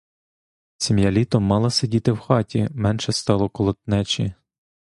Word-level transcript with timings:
Сім'я 0.77 1.11
літом 1.11 1.43
мало 1.43 1.69
сиділа 1.69 2.13
в 2.13 2.19
хаті, 2.19 2.67
менше 2.71 3.11
стало 3.11 3.49
колотнечі. 3.49 4.33